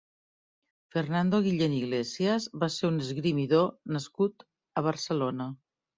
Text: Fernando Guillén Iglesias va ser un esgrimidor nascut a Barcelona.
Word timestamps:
Fernando 0.95 1.39
Guillén 1.47 1.75
Iglesias 1.81 2.47
va 2.63 2.69
ser 2.77 2.89
un 2.91 2.97
esgrimidor 3.03 3.69
nascut 3.99 4.47
a 4.83 4.85
Barcelona. 4.89 5.53